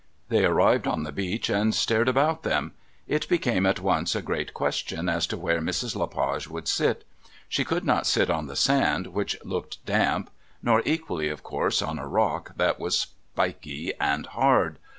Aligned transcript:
They 0.29 0.43
arrived 0.45 0.87
on 0.87 1.03
the 1.03 1.11
beach 1.11 1.47
and 1.47 1.75
stared 1.75 2.09
about 2.09 2.41
them. 2.41 2.71
It 3.07 3.29
became 3.29 3.67
at 3.67 3.79
once 3.79 4.15
a 4.15 4.23
great 4.23 4.51
question 4.51 5.07
as 5.07 5.27
to 5.27 5.37
where 5.37 5.61
Mrs. 5.61 5.95
Le 5.95 6.07
Page 6.07 6.47
would 6.47 6.67
sit. 6.67 7.03
She 7.47 7.63
could 7.63 7.85
not 7.85 8.07
sit 8.07 8.27
on 8.27 8.47
the 8.47 8.55
sand 8.55 9.05
which 9.13 9.37
looked 9.45 9.77
damp, 9.85 10.31
nor 10.63 10.81
equally, 10.85 11.29
of 11.29 11.43
course, 11.43 11.83
on 11.83 11.99
a 11.99 12.07
rock 12.07 12.53
that 12.55 12.79
was 12.79 12.97
spiky 12.97 13.93
and 13.99 14.25
hard. 14.25 14.79